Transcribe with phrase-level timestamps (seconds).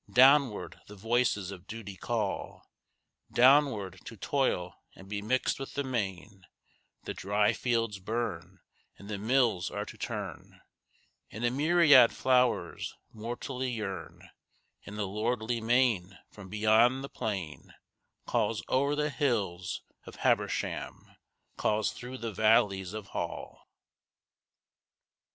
[0.11, 2.65] Downward the voices of Duty call
[3.31, 6.43] Downward, to toil and be mixed with the main,
[7.03, 8.61] The dry fields burn,
[8.97, 10.59] and the mills are to turn,
[11.29, 14.27] And a myriad flowers mortally yearn,
[14.87, 17.71] And the lordly main from beyond the plain
[18.25, 21.11] Calls o'er the hills of Habersham,
[21.57, 23.67] Calls through the valleys of Hall.